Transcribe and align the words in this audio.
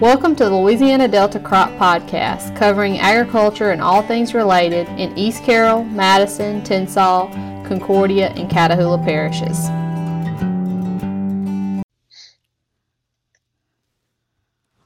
Welcome 0.00 0.36
to 0.36 0.44
the 0.44 0.54
Louisiana 0.54 1.08
Delta 1.08 1.40
Crop 1.40 1.70
Podcast, 1.78 2.54
covering 2.54 2.98
agriculture 2.98 3.70
and 3.70 3.80
all 3.80 4.02
things 4.02 4.34
related 4.34 4.86
in 4.98 5.16
East 5.16 5.42
Carroll, 5.42 5.84
Madison, 5.84 6.60
Tensas, 6.60 7.32
Concordia, 7.66 8.28
and 8.36 8.50
Catahoula 8.50 9.02
parishes. 9.02 9.58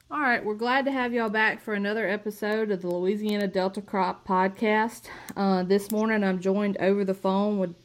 All 0.09 0.21
right, 0.21 0.45
we're 0.45 0.55
glad 0.55 0.85
to 0.85 0.93
have 0.93 1.11
y'all 1.11 1.27
back 1.27 1.59
for 1.59 1.73
another 1.73 2.07
episode 2.07 2.71
of 2.71 2.81
the 2.81 2.87
Louisiana 2.87 3.49
Delta 3.49 3.81
Crop 3.81 4.25
Podcast. 4.25 5.09
Uh, 5.35 5.63
this 5.63 5.91
morning 5.91 6.23
I'm 6.23 6.39
joined 6.39 6.77
over 6.77 7.03
the 7.03 7.13
phone 7.13 7.59
with 7.59 7.75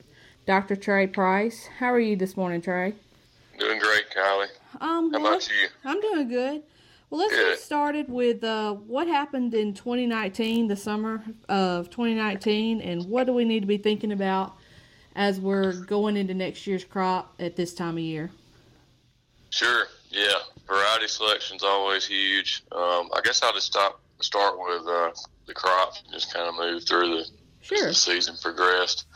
Dr. 0.46 0.76
Trey 0.76 1.08
Price. 1.08 1.68
How 1.80 1.92
are 1.92 1.98
you 1.98 2.14
this 2.14 2.36
morning, 2.36 2.60
Trey? 2.62 2.94
Doing 3.58 3.80
great, 3.80 4.10
Kylie. 4.16 4.46
Um, 4.80 5.12
How 5.12 5.20
well, 5.20 5.26
about 5.32 5.48
you? 5.48 5.68
I'm 5.84 6.00
doing 6.00 6.28
good. 6.28 6.62
Well, 7.08 7.20
let's 7.20 7.34
get 7.34 7.58
started 7.60 8.08
with 8.08 8.42
uh, 8.42 8.74
what 8.74 9.06
happened 9.06 9.54
in 9.54 9.74
2019, 9.74 10.66
the 10.66 10.76
summer 10.76 11.22
of 11.48 11.88
2019, 11.90 12.80
and 12.80 13.04
what 13.08 13.26
do 13.26 13.32
we 13.32 13.44
need 13.44 13.60
to 13.60 13.66
be 13.66 13.78
thinking 13.78 14.10
about 14.10 14.56
as 15.14 15.40
we're 15.40 15.72
going 15.72 16.16
into 16.16 16.34
next 16.34 16.66
year's 16.66 16.84
crop 16.84 17.34
at 17.38 17.54
this 17.54 17.74
time 17.74 17.94
of 17.96 18.02
year? 18.02 18.30
Sure. 19.50 19.86
Yeah. 20.10 20.34
Variety 20.66 21.06
selection's 21.06 21.62
always 21.62 22.06
huge. 22.06 22.64
Um, 22.72 23.08
I 23.14 23.20
guess 23.22 23.42
I'll 23.42 23.52
just 23.52 23.66
stop 23.68 24.00
start 24.20 24.58
with 24.58 24.86
uh, 24.86 25.12
the 25.46 25.54
crop 25.54 25.94
and 26.02 26.12
just 26.12 26.32
kind 26.34 26.48
of 26.48 26.54
move 26.56 26.84
through 26.84 27.18
the 27.18 27.26
Sure. 27.60 27.88
the 27.88 27.94
season 27.94 28.36
progressed. 28.42 29.06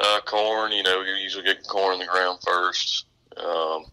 Uh, 0.00 0.20
corn, 0.24 0.72
you 0.72 0.82
know, 0.82 1.00
you 1.00 1.12
usually 1.14 1.44
get 1.44 1.66
corn 1.66 1.94
in 1.94 2.00
the 2.00 2.06
ground 2.06 2.38
first. 2.44 3.06
Um, 3.36 3.86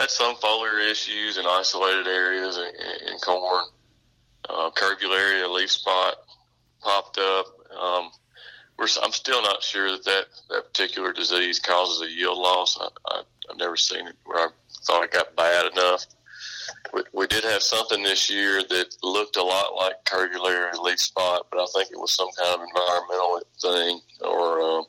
had 0.00 0.10
some 0.10 0.34
foliar 0.36 0.90
issues 0.90 1.36
in 1.36 1.44
isolated 1.46 2.06
areas 2.06 2.56
in, 2.56 3.12
in 3.12 3.18
corn. 3.18 3.64
Uh, 4.48 4.70
curvularia 4.70 5.52
leaf 5.52 5.70
spot 5.70 6.16
popped 6.80 7.18
up. 7.18 7.46
Um, 7.70 8.10
I'm 9.02 9.12
still 9.12 9.42
not 9.42 9.62
sure 9.62 9.90
that, 9.90 10.04
that 10.04 10.24
that 10.48 10.64
particular 10.68 11.12
disease 11.12 11.58
causes 11.58 12.00
a 12.00 12.10
yield 12.10 12.38
loss. 12.38 12.78
I, 12.80 12.88
I, 13.08 13.22
I've 13.50 13.58
never 13.58 13.76
seen 13.76 14.06
it 14.06 14.16
where 14.24 14.38
I 14.38 14.48
thought 14.86 15.04
it 15.04 15.10
got 15.10 15.36
bad 15.36 15.70
enough. 15.72 16.06
We, 16.94 17.02
we 17.12 17.26
did 17.26 17.44
have 17.44 17.62
something 17.62 18.02
this 18.02 18.30
year 18.30 18.62
that 18.62 18.96
looked 19.02 19.36
a 19.36 19.42
lot 19.42 19.74
like 19.76 20.02
curvularia 20.06 20.80
leaf 20.82 20.98
spot, 20.98 21.48
but 21.52 21.60
I 21.60 21.66
think 21.74 21.90
it 21.92 22.00
was 22.00 22.12
some 22.12 22.28
kind 22.38 22.54
of 22.54 22.66
environmental 22.66 23.42
thing. 23.60 24.00
Or 24.22 24.60
um, 24.62 24.84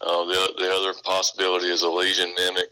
uh, 0.00 0.24
the 0.24 0.54
the 0.58 0.74
other 0.74 0.94
possibility 1.04 1.66
is 1.66 1.82
a 1.82 1.88
lesion 1.88 2.34
mimic, 2.36 2.70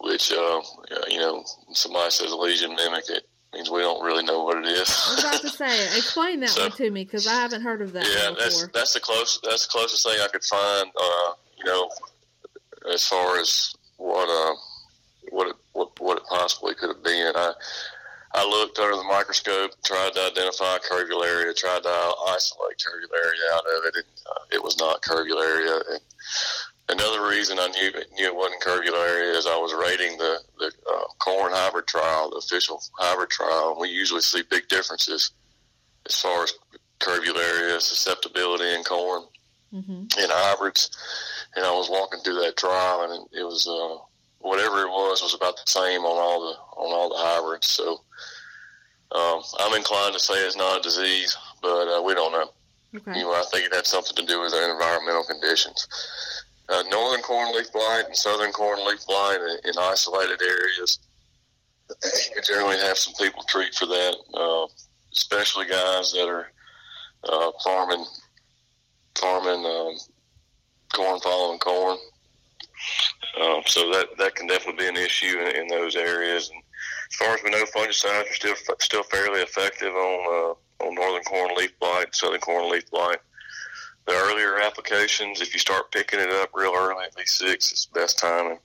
which 0.00 0.32
uh, 0.32 0.60
you 1.08 1.18
know 1.18 1.44
somebody 1.72 2.10
says 2.10 2.30
a 2.32 2.36
lesion 2.36 2.74
mimic, 2.74 3.04
it 3.08 3.26
means 3.54 3.70
we 3.70 3.80
don't 3.80 4.04
really 4.04 4.24
know 4.24 4.44
what 4.44 4.58
it 4.58 4.66
is. 4.66 4.88
I 5.08 5.14
was 5.14 5.24
about 5.24 5.40
to 5.42 5.48
say, 5.48 5.84
explain 5.96 6.40
that 6.40 6.50
So- 6.50 6.62
one 6.62 6.72
to 6.72 6.90
me 6.90 7.04
because 7.04 7.26
I 7.26 7.34
haven't 7.34 7.62
heard 7.62 7.82
of 7.82 7.92
that 7.92 8.04
yeah, 8.04 8.34
that's 8.38 8.66
that's 8.68 8.94
the 8.94 9.00
close 9.00 9.40
that's 9.42 9.66
the 9.66 9.70
closest 9.70 10.04
thing 10.06 10.18
I 10.22 10.28
could 10.28 10.44
find. 10.44 10.90
Uh, 11.00 11.32
you 11.58 11.64
know, 11.64 11.90
as 12.92 13.06
far 13.06 13.38
as 13.38 13.74
what 13.96 14.28
uh, 14.28 14.54
what 15.30 15.48
it, 15.48 15.56
what 15.72 15.98
what 16.00 16.18
it 16.18 16.24
possibly 16.28 16.74
could 16.74 16.88
have 16.90 17.02
been. 17.02 17.32
I 17.34 17.52
I 18.34 18.44
looked 18.44 18.78
under 18.78 18.96
the 18.96 19.04
microscope, 19.04 19.70
tried 19.82 20.12
to 20.12 20.20
identify 20.20 20.76
curvularia, 20.78 21.56
tried 21.56 21.82
to 21.84 21.88
isolate 22.28 22.76
curvularia 22.76 23.54
out 23.54 23.64
of 23.64 23.84
it. 23.86 23.96
It, 23.96 24.04
uh, 24.30 24.40
it 24.52 24.62
was 24.62 24.76
not 24.78 25.00
curvularia. 25.00 25.80
And 25.90 26.00
another 26.88 27.28
reason 27.28 27.58
I 27.58 27.68
knew 27.68 27.90
knew 28.14 28.26
it 28.26 28.34
wasn't 28.34 28.62
curvularia 28.62 29.34
is 29.36 29.46
I 29.46 29.56
was 29.56 29.74
rating 29.74 30.18
the 30.18 30.38
the 30.58 30.66
uh, 30.66 31.04
corn 31.18 31.52
hybrid 31.52 31.86
trial, 31.86 32.30
the 32.30 32.36
official 32.36 32.82
hybrid 32.98 33.30
trial. 33.30 33.76
We 33.80 33.88
usually 33.88 34.20
see 34.20 34.42
big 34.48 34.68
differences 34.68 35.32
as 36.06 36.20
far 36.20 36.44
as 36.44 36.54
curvularia 37.00 37.80
susceptibility 37.80 38.74
in 38.74 38.82
corn 38.84 39.24
hmm 39.72 40.02
in 40.18 40.30
hybrids, 40.30 40.90
and 41.56 41.64
I 41.64 41.70
was 41.72 41.90
walking 41.90 42.20
through 42.20 42.40
that 42.40 42.56
trial, 42.56 43.02
and 43.02 43.28
it 43.32 43.42
was 43.42 43.66
uh, 43.66 43.98
whatever 44.38 44.82
it 44.82 44.88
was 44.88 45.22
was 45.22 45.34
about 45.34 45.56
the 45.56 45.70
same 45.70 46.02
on 46.02 46.16
all 46.16 46.40
the 46.40 46.80
on 46.80 46.92
all 46.94 47.08
the 47.08 47.18
hybrids. 47.18 47.68
So 47.68 48.00
um, 49.12 49.42
I'm 49.58 49.74
inclined 49.74 50.14
to 50.14 50.20
say 50.20 50.34
it's 50.34 50.56
not 50.56 50.78
a 50.78 50.82
disease, 50.82 51.36
but 51.62 51.88
uh, 51.88 52.02
we 52.02 52.14
don't 52.14 52.32
know. 52.32 52.50
Okay. 52.94 53.18
You 53.18 53.24
know, 53.24 53.32
I 53.32 53.44
think 53.50 53.66
it 53.66 53.74
had 53.74 53.86
something 53.86 54.16
to 54.16 54.26
do 54.26 54.40
with 54.40 54.52
the 54.52 54.70
environmental 54.70 55.24
conditions. 55.24 55.86
Uh, 56.68 56.82
northern 56.90 57.22
corn 57.22 57.54
leaf 57.54 57.70
blight 57.72 58.04
and 58.06 58.16
southern 58.16 58.52
corn 58.52 58.84
leaf 58.86 59.06
blight 59.06 59.38
in, 59.40 59.70
in 59.70 59.78
isolated 59.78 60.40
areas. 60.42 60.98
You 62.34 62.42
generally 62.42 62.78
have 62.78 62.98
some 62.98 63.14
people 63.14 63.44
treat 63.44 63.72
for 63.74 63.86
that, 63.86 64.16
uh, 64.34 64.66
especially 65.12 65.66
guys 65.66 66.12
that 66.12 66.28
are 66.28 66.50
uh, 67.24 67.52
farming 67.62 68.04
farming 69.18 69.64
um, 69.64 69.96
corn 70.92 71.20
following 71.20 71.58
corn. 71.58 71.98
Um, 73.40 73.62
so 73.66 73.90
that 73.92 74.08
that 74.18 74.34
can 74.34 74.46
definitely 74.46 74.84
be 74.84 74.88
an 74.88 74.96
issue 74.96 75.38
in, 75.38 75.56
in 75.56 75.68
those 75.68 75.94
areas. 75.94 76.50
And 76.50 76.62
as 77.10 77.16
far 77.16 77.34
as 77.34 77.42
we 77.44 77.50
know, 77.50 77.64
fungicides 77.74 78.30
are 78.30 78.34
still 78.34 78.54
still 78.80 79.02
fairly 79.04 79.40
effective 79.40 79.94
on 79.94 80.54
uh, 80.80 80.84
on 80.84 80.94
northern 80.94 81.22
corn 81.22 81.54
leaf 81.56 81.78
blight, 81.78 82.14
southern 82.14 82.40
corn 82.40 82.70
leaf 82.70 82.90
blight. 82.90 83.18
The 84.06 84.12
earlier 84.12 84.60
applications, 84.60 85.40
if 85.40 85.52
you 85.52 85.58
start 85.58 85.90
picking 85.90 86.20
it 86.20 86.30
up 86.30 86.50
real 86.54 86.72
early, 86.76 87.04
at 87.04 87.16
least 87.16 87.38
six, 87.38 87.72
it's 87.72 87.86
the 87.86 88.00
best 88.00 88.18
timing. 88.18 88.58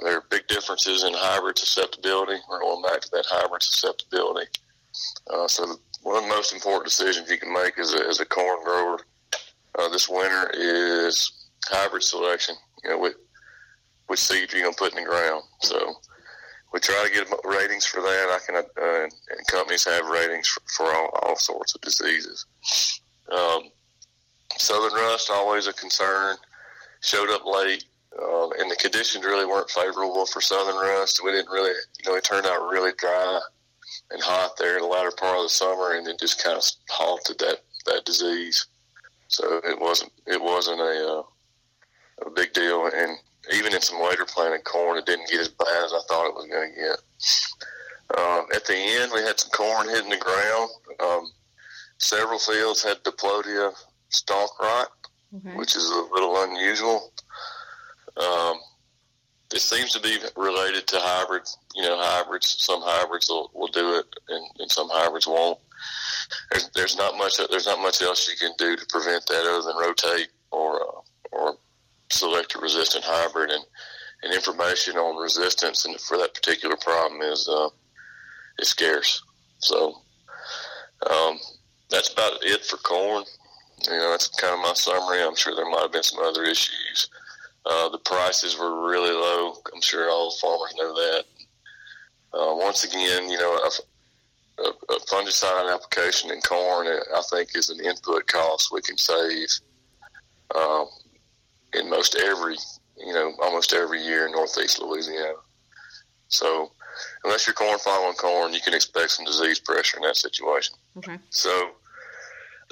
There 0.00 0.16
are 0.16 0.24
big 0.30 0.46
differences 0.46 1.04
in 1.04 1.12
hybrid 1.14 1.58
susceptibility. 1.58 2.40
We're 2.48 2.60
going 2.60 2.82
back 2.82 3.00
to 3.00 3.10
that 3.10 3.26
hybrid 3.28 3.62
susceptibility. 3.62 4.46
Uh, 5.28 5.48
so 5.48 5.66
one 6.02 6.16
of 6.16 6.22
the 6.22 6.28
most 6.28 6.52
important 6.52 6.86
decisions 6.86 7.30
you 7.30 7.38
can 7.38 7.52
make 7.52 7.78
as 7.78 7.92
a, 7.94 8.06
as 8.08 8.20
a 8.20 8.24
corn 8.24 8.64
grower 8.64 8.98
uh, 9.78 9.88
this 9.88 10.08
winter 10.08 10.50
is 10.54 11.48
hybrid 11.64 12.02
selection. 12.02 12.54
You 12.84 12.90
know, 12.90 12.98
which, 12.98 13.14
which 14.06 14.20
seed 14.20 14.52
you're 14.52 14.62
going 14.62 14.74
to 14.74 14.78
put 14.78 14.92
in 14.92 15.02
the 15.02 15.08
ground. 15.08 15.44
So 15.60 15.94
we 16.72 16.80
try 16.80 17.06
to 17.06 17.12
get 17.12 17.28
ratings 17.44 17.86
for 17.86 18.00
that. 18.00 18.28
I 18.30 18.38
can, 18.46 18.56
uh, 18.56 19.02
and 19.04 19.46
companies 19.48 19.84
have 19.84 20.06
ratings 20.06 20.48
for, 20.48 20.62
for 20.76 20.94
all, 20.94 21.10
all 21.22 21.36
sorts 21.36 21.74
of 21.74 21.80
diseases. 21.80 22.46
Um, 23.30 23.70
southern 24.58 24.92
rust 24.94 25.30
always 25.30 25.66
a 25.66 25.72
concern. 25.72 26.36
Showed 27.00 27.30
up 27.30 27.44
late, 27.44 27.84
um, 28.22 28.52
and 28.58 28.70
the 28.70 28.76
conditions 28.76 29.24
really 29.24 29.44
weren't 29.46 29.70
favorable 29.70 30.24
for 30.24 30.40
southern 30.40 30.76
rust. 30.76 31.20
We 31.24 31.32
didn't 31.32 31.50
really, 31.50 31.72
you 31.98 32.10
know, 32.10 32.16
it 32.16 32.22
turned 32.22 32.46
out 32.46 32.70
really 32.70 32.92
dry 32.96 33.40
and 34.12 34.22
hot 34.22 34.56
there 34.56 34.76
in 34.76 34.82
the 34.82 34.88
latter 34.88 35.10
part 35.10 35.38
of 35.38 35.42
the 35.42 35.48
summer, 35.48 35.96
and 35.96 36.06
it 36.06 36.20
just 36.20 36.42
kind 36.42 36.56
of 36.56 36.64
halted 36.90 37.38
that 37.40 37.62
that 37.86 38.04
disease. 38.04 38.66
So 39.28 39.60
it 39.64 39.80
wasn't 39.80 40.12
it 40.26 40.40
wasn't 40.40 40.80
a 40.80 41.18
uh, 41.18 41.22
a 42.26 42.30
big 42.30 42.52
deal, 42.52 42.86
and 42.86 43.18
even 43.52 43.74
in 43.74 43.80
some 43.80 44.00
later 44.00 44.24
planted 44.24 44.64
corn, 44.64 44.98
it 44.98 45.06
didn't 45.06 45.28
get 45.28 45.40
as 45.40 45.48
bad 45.48 45.84
as 45.84 45.92
I 45.92 46.00
thought 46.08 46.28
it 46.28 46.34
was 46.34 46.46
going 46.46 46.72
to 46.72 46.80
get. 46.80 48.18
Um, 48.18 48.46
at 48.54 48.64
the 48.66 48.76
end, 48.76 49.10
we 49.14 49.22
had 49.22 49.40
some 49.40 49.50
corn 49.50 49.88
hitting 49.88 50.10
the 50.10 50.16
ground. 50.18 50.70
Um, 51.00 51.32
several 51.98 52.38
fields 52.38 52.84
had 52.84 53.02
diplodia 53.02 53.72
stalk 54.12 54.60
rot, 54.60 54.88
Okay. 55.34 55.56
which 55.56 55.74
is 55.76 55.88
a 55.90 56.08
little 56.12 56.42
unusual. 56.44 57.12
Um, 58.16 58.60
it 59.54 59.60
seems 59.60 59.92
to 59.92 60.00
be 60.00 60.18
related 60.36 60.86
to 60.88 60.96
hybrids. 60.98 61.56
you 61.74 61.82
know, 61.82 61.96
hybrids. 61.98 62.54
Some 62.58 62.80
hybrids 62.82 63.28
will, 63.28 63.50
will 63.54 63.68
do 63.68 63.98
it, 63.98 64.06
and, 64.28 64.46
and 64.58 64.70
some 64.70 64.88
hybrids 64.90 65.26
won't. 65.26 65.58
There's, 66.50 66.68
there's 66.74 66.96
not 66.96 67.16
much 67.18 67.38
there's 67.50 67.66
not 67.66 67.80
much 67.80 68.00
else 68.02 68.28
you 68.28 68.36
can 68.36 68.52
do 68.56 68.76
to 68.76 68.86
prevent 68.88 69.26
that 69.26 69.40
other 69.46 69.62
than 69.62 69.76
rotate 69.76 70.28
or 70.50 70.80
uh, 70.80 71.00
or 71.32 71.56
select 72.10 72.54
a 72.54 72.58
resistant 72.60 73.04
hybrid 73.04 73.50
and, 73.50 73.64
and 74.22 74.32
information 74.34 74.96
on 74.96 75.20
resistance 75.20 75.84
and 75.86 75.98
for 76.00 76.16
that 76.18 76.34
particular 76.34 76.76
problem 76.76 77.20
is 77.22 77.48
uh, 77.48 77.68
is 78.58 78.68
scarce. 78.68 79.22
So 79.58 79.96
um, 81.10 81.38
that's 81.90 82.12
about 82.12 82.38
it 82.42 82.64
for 82.64 82.76
corn. 82.78 83.24
You 83.86 83.98
know, 83.98 84.10
that's 84.10 84.28
kind 84.28 84.54
of 84.54 84.60
my 84.60 84.74
summary. 84.74 85.22
I'm 85.22 85.36
sure 85.36 85.54
there 85.54 85.68
might 85.68 85.82
have 85.82 85.92
been 85.92 86.02
some 86.02 86.24
other 86.24 86.44
issues. 86.44 87.08
Uh, 87.64 87.88
the 87.90 87.98
prices 87.98 88.58
were 88.58 88.88
really 88.88 89.12
low. 89.12 89.54
I'm 89.72 89.80
sure 89.80 90.10
all 90.10 90.30
farmers 90.32 90.74
know 90.76 90.94
that. 90.94 91.24
Uh, 92.34 92.54
once 92.56 92.84
again, 92.84 93.28
you 93.30 93.38
know, 93.38 93.54
a, 93.54 94.62
a, 94.62 94.94
a 94.94 95.00
fungicide 95.00 95.72
application 95.72 96.30
in 96.30 96.40
corn, 96.40 96.86
I 96.86 97.22
think, 97.30 97.50
is 97.54 97.70
an 97.70 97.84
input 97.84 98.26
cost 98.26 98.72
we 98.72 98.80
can 98.80 98.96
save 98.96 99.48
um, 100.54 100.86
in 101.74 101.88
most 101.90 102.16
every, 102.16 102.56
you 102.98 103.12
know, 103.12 103.32
almost 103.42 103.72
every 103.72 104.02
year 104.02 104.26
in 104.26 104.32
northeast 104.32 104.80
Louisiana. 104.80 105.34
So, 106.28 106.72
unless 107.24 107.46
you're 107.46 107.54
corn 107.54 107.78
following 107.78 108.16
corn, 108.16 108.54
you 108.54 108.60
can 108.60 108.74
expect 108.74 109.10
some 109.10 109.26
disease 109.26 109.60
pressure 109.60 109.98
in 109.98 110.02
that 110.04 110.16
situation. 110.16 110.76
Okay. 110.96 111.18
So 111.30 111.72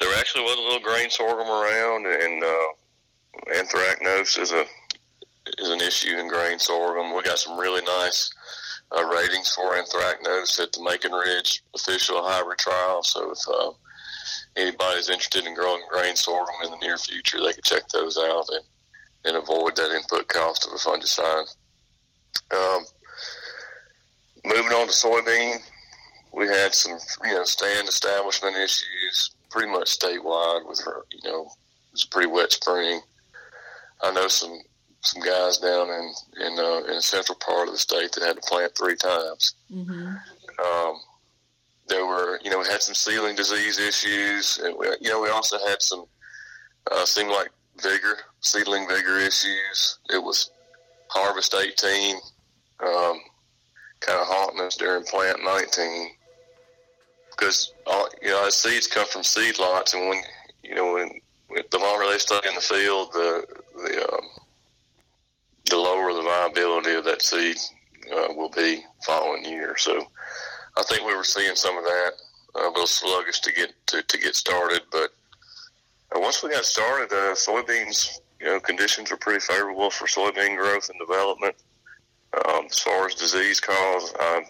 there 0.00 0.18
actually 0.18 0.42
was 0.42 0.58
a 0.58 0.62
little 0.62 0.80
grain 0.80 1.10
sorghum 1.10 1.46
around, 1.46 2.06
and 2.06 2.42
uh, 2.42 3.54
anthracnose 3.54 4.40
is 4.40 4.52
a 4.52 4.64
is 5.58 5.68
an 5.68 5.80
issue 5.80 6.16
in 6.16 6.28
grain 6.28 6.58
sorghum. 6.58 7.14
We 7.14 7.22
got 7.22 7.38
some 7.38 7.58
really 7.58 7.82
nice 7.82 8.32
uh, 8.96 9.04
ratings 9.04 9.52
for 9.52 9.74
anthracnose 9.74 10.58
at 10.60 10.72
the 10.72 10.82
Macon 10.82 11.12
Ridge 11.12 11.62
official 11.74 12.22
hybrid 12.22 12.58
trial. 12.58 13.02
So 13.02 13.30
if 13.30 13.38
uh, 13.48 13.72
anybody's 14.56 15.10
interested 15.10 15.44
in 15.46 15.54
growing 15.54 15.82
grain 15.90 16.16
sorghum 16.16 16.54
in 16.64 16.70
the 16.70 16.78
near 16.78 16.96
future, 16.96 17.38
they 17.38 17.52
can 17.52 17.62
check 17.62 17.86
those 17.88 18.16
out 18.16 18.46
and, 18.48 18.64
and 19.26 19.36
avoid 19.36 19.76
that 19.76 19.94
input 19.94 20.28
cost 20.28 20.66
of 20.66 20.72
a 20.72 20.76
fungicide. 20.76 21.54
Um, 22.52 22.84
moving 24.46 24.72
on 24.72 24.86
to 24.86 24.92
soybean, 24.92 25.58
we 26.32 26.46
had 26.46 26.74
some 26.74 26.98
you 27.24 27.34
know 27.34 27.44
stand 27.44 27.86
establishment 27.86 28.56
issues 28.56 29.30
pretty 29.50 29.70
much 29.70 29.98
statewide 29.98 30.68
with 30.68 30.80
her. 30.84 31.04
You 31.10 31.30
know, 31.30 31.42
it 31.42 31.92
was 31.92 32.04
a 32.04 32.08
pretty 32.08 32.28
wet 32.28 32.52
spring. 32.52 33.00
I 34.02 34.12
know 34.12 34.28
some 34.28 34.58
some 35.02 35.22
guys 35.22 35.58
down 35.58 35.88
in 35.88 36.12
in, 36.40 36.58
uh, 36.58 36.78
in 36.88 36.94
the 36.96 37.02
central 37.02 37.38
part 37.38 37.68
of 37.68 37.74
the 37.74 37.78
state 37.78 38.12
that 38.12 38.24
had 38.24 38.36
to 38.36 38.42
plant 38.42 38.72
three 38.76 38.96
times. 38.96 39.54
Mm-hmm. 39.72 40.14
Um, 40.64 41.00
there 41.88 42.06
were, 42.06 42.38
you 42.42 42.50
know, 42.50 42.60
we 42.60 42.66
had 42.66 42.82
some 42.82 42.94
seedling 42.94 43.34
disease 43.34 43.78
issues, 43.78 44.58
and 44.58 44.76
we, 44.78 44.86
you 45.00 45.10
know, 45.10 45.20
we 45.20 45.28
also 45.28 45.58
had 45.66 45.82
some 45.82 46.04
uh, 46.90 47.04
seemed 47.04 47.30
like 47.30 47.50
vigor, 47.82 48.18
seedling 48.40 48.88
vigor 48.88 49.18
issues. 49.18 49.98
It 50.10 50.22
was 50.22 50.50
harvest 51.08 51.54
18, 51.54 52.16
um, 52.80 53.20
kind 54.00 54.20
of 54.20 54.26
haunting 54.26 54.60
us 54.60 54.76
during 54.76 55.04
plant 55.04 55.38
19, 55.42 56.10
because 57.40 57.72
you 58.22 58.28
know, 58.28 58.48
seeds 58.50 58.86
come 58.86 59.06
from 59.06 59.24
seed 59.24 59.58
lots, 59.58 59.94
and 59.94 60.08
when 60.08 60.22
you 60.62 60.74
know 60.74 60.92
when, 60.92 61.10
the 61.70 61.78
longer 61.78 62.10
they 62.10 62.18
stay 62.18 62.38
in 62.46 62.54
the 62.54 62.60
field, 62.60 63.12
the 63.12 63.46
the 63.76 64.12
um, 64.12 64.24
the 65.70 65.76
lower 65.76 66.12
the 66.12 66.22
viability 66.22 66.94
of 66.94 67.04
that 67.04 67.22
seed 67.22 67.56
uh, 68.14 68.28
will 68.34 68.50
be 68.50 68.84
following 69.06 69.44
year. 69.44 69.76
So 69.78 70.04
I 70.76 70.82
think 70.82 71.06
we 71.06 71.16
were 71.16 71.24
seeing 71.24 71.56
some 71.56 71.76
of 71.76 71.84
that. 71.84 72.12
A 72.56 72.66
little 72.66 72.86
sluggish 72.86 73.40
to 73.40 73.52
get 73.52 73.72
to, 73.86 74.02
to 74.02 74.18
get 74.18 74.34
started, 74.34 74.82
but 74.90 75.10
uh, 76.14 76.18
once 76.18 76.42
we 76.42 76.50
got 76.50 76.64
started, 76.64 77.14
uh, 77.14 77.34
soybeans, 77.34 78.18
you 78.40 78.46
know, 78.46 78.58
conditions 78.58 79.08
were 79.08 79.16
pretty 79.16 79.38
favorable 79.38 79.88
for 79.88 80.06
soybean 80.06 80.56
growth 80.56 80.90
and 80.90 80.98
development. 80.98 81.54
Um, 82.34 82.66
as 82.66 82.80
far 82.80 83.06
as 83.06 83.14
disease 83.14 83.60
cause, 83.60 84.12
uh, 84.18 84.40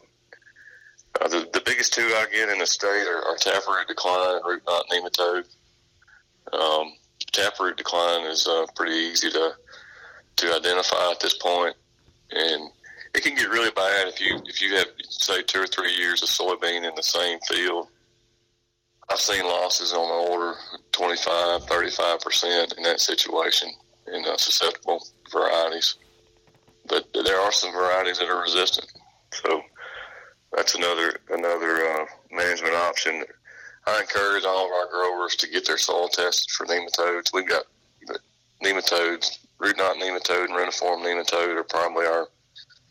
uh, 1.20 1.28
the, 1.28 1.48
the 1.52 1.62
biggest 1.64 1.92
two 1.92 2.02
I 2.02 2.26
get 2.32 2.48
in 2.48 2.58
the 2.58 2.66
state 2.66 3.06
are, 3.06 3.22
are 3.24 3.36
taproot 3.36 3.88
decline 3.88 4.36
and 4.36 4.44
root 4.44 4.62
knot 4.66 4.86
nematode. 4.90 5.44
Um, 6.52 6.92
taproot 7.32 7.76
decline 7.76 8.26
is 8.26 8.46
uh, 8.46 8.66
pretty 8.74 8.94
easy 8.94 9.30
to 9.30 9.52
to 10.36 10.54
identify 10.54 11.10
at 11.10 11.20
this 11.20 11.34
point, 11.34 11.76
and 12.30 12.70
it 13.14 13.22
can 13.22 13.34
get 13.34 13.50
really 13.50 13.70
bad 13.72 14.08
if 14.08 14.20
you 14.20 14.40
if 14.46 14.62
you 14.62 14.76
have 14.76 14.86
say 15.08 15.42
two 15.42 15.60
or 15.60 15.66
three 15.66 15.92
years 15.92 16.22
of 16.22 16.28
soybean 16.28 16.88
in 16.88 16.94
the 16.94 17.02
same 17.02 17.38
field. 17.40 17.88
I've 19.10 19.18
seen 19.18 19.44
losses 19.44 19.92
on 19.92 20.08
the 20.08 20.30
order 20.30 20.54
25, 20.92 21.64
35 21.64 22.20
percent 22.20 22.74
in 22.76 22.84
that 22.84 23.00
situation 23.00 23.70
in 24.12 24.24
uh, 24.24 24.36
susceptible 24.36 25.04
varieties. 25.30 25.96
But 26.88 27.08
there 27.12 27.40
are 27.40 27.52
some 27.52 27.72
varieties 27.72 28.18
that 28.18 28.28
are 28.28 28.40
resistant, 28.40 28.90
so 29.32 29.62
that's 30.52 30.74
another 30.74 31.16
another 31.30 31.86
uh, 31.86 32.06
management 32.30 32.74
option. 32.74 33.24
I 33.86 34.00
encourage 34.00 34.44
all 34.44 34.66
of 34.66 34.72
our 34.72 34.88
growers 34.90 35.36
to 35.36 35.48
get 35.48 35.66
their 35.66 35.78
soil 35.78 36.08
tested 36.08 36.50
for 36.50 36.66
nematodes. 36.66 37.32
We've 37.32 37.48
got 37.48 37.64
nematodes, 38.62 39.38
root 39.58 39.76
knot 39.76 39.96
nematode 39.96 40.44
and 40.44 40.54
reniform 40.54 41.02
nematode 41.02 41.56
are 41.56 41.64
probably 41.64 42.06
our 42.06 42.28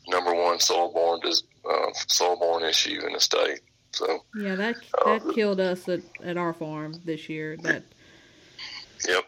number 0.08 0.34
one 0.34 0.60
soil-borne 0.60 1.22
uh, 1.26 1.92
soil-borne 2.08 2.64
issue 2.64 3.02
in 3.06 3.14
the 3.14 3.20
state. 3.20 3.62
So 3.92 4.24
yeah, 4.36 4.56
that 4.56 4.76
that 5.06 5.26
uh, 5.26 5.34
killed 5.34 5.60
us 5.60 5.88
at, 5.90 6.02
at 6.24 6.38
our 6.38 6.54
farm 6.54 7.02
this 7.06 7.28
year. 7.28 7.58
That 7.58 7.84
yep, 9.08 9.26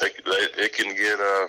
they, 0.00 0.08
they, 0.08 0.62
it 0.64 0.72
can 0.72 0.94
get 0.96 1.20
uh, 1.20 1.46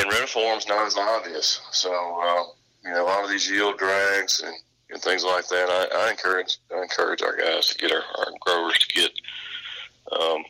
and 0.00 0.10
reniform's 0.10 0.66
not 0.68 0.86
as 0.86 0.96
obvious. 0.96 1.60
So 1.72 1.92
uh, 1.92 2.44
you 2.84 2.90
know, 2.90 3.04
a 3.04 3.06
lot 3.06 3.24
of 3.24 3.30
these 3.30 3.48
yield 3.48 3.78
drags 3.78 4.42
and, 4.44 4.54
and 4.90 5.00
things 5.00 5.24
like 5.24 5.46
that. 5.48 5.68
I, 5.68 6.06
I 6.06 6.10
encourage 6.10 6.58
I 6.74 6.82
encourage 6.82 7.22
our 7.22 7.36
guys 7.36 7.68
to 7.68 7.78
get 7.78 7.92
our, 7.92 8.02
our 8.18 8.32
growers 8.40 8.78
to 8.78 8.94
get 8.94 9.10
um, 10.20 10.44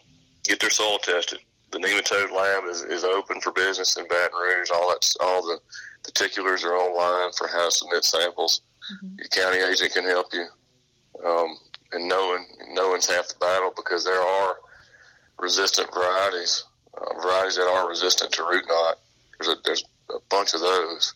get 0.44 0.60
their 0.60 0.70
soil 0.70 0.98
tested. 0.98 1.38
The 1.70 1.78
nematode 1.78 2.32
lab 2.32 2.64
is, 2.68 2.82
is 2.82 3.02
open 3.02 3.40
for 3.40 3.50
business 3.52 3.96
in 3.96 4.06
Baton 4.06 4.38
Rouge. 4.38 4.70
All 4.74 4.90
that's 4.90 5.16
all 5.20 5.42
the 5.42 5.58
particulars 6.04 6.64
are 6.64 6.74
online 6.74 7.32
for 7.32 7.48
how 7.48 7.66
to 7.66 7.70
submit 7.70 8.04
samples. 8.04 8.60
Mm-hmm. 8.92 9.16
Your 9.18 9.28
county 9.28 9.58
agent 9.58 9.92
can 9.92 10.04
help 10.04 10.26
you. 10.32 10.46
Um, 11.24 11.56
and 11.92 12.08
knowing 12.08 12.46
knowing's 12.70 13.08
half 13.08 13.28
the 13.28 13.34
battle 13.38 13.72
because 13.76 14.04
there 14.04 14.20
are 14.20 14.56
resistant 15.38 15.92
varieties, 15.92 16.64
uh, 16.96 17.20
varieties 17.20 17.56
that 17.56 17.68
are 17.68 17.88
resistant 17.88 18.32
to 18.32 18.44
root 18.44 18.64
knot. 18.66 18.98
There's 19.38 19.56
a, 19.56 19.60
there's 19.64 19.84
a 20.10 20.18
bunch 20.30 20.54
of 20.54 20.60
those. 20.60 21.14